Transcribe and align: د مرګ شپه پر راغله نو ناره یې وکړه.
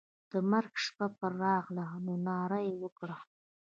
د 0.31 0.33
مرګ 0.51 0.73
شپه 0.85 1.07
پر 1.19 1.31
راغله 1.43 1.85
نو 2.05 2.13
ناره 2.25 2.59
یې 2.67 2.73
وکړه. 2.83 3.17